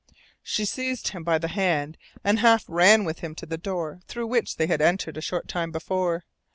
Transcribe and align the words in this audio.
She 0.41 0.65
seized 0.65 1.09
him 1.09 1.23
by 1.23 1.37
the 1.37 1.47
hand 1.49 1.95
and 2.23 2.39
half 2.39 2.65
ran 2.67 3.03
with 3.05 3.19
him 3.19 3.35
to 3.35 3.45
the 3.45 3.59
door 3.59 3.99
through 4.07 4.25
which 4.25 4.55
they 4.55 4.65
had 4.65 4.81
entered 4.81 5.15
a 5.15 5.21
short 5.21 5.47
time 5.47 5.69
before. 5.69 6.23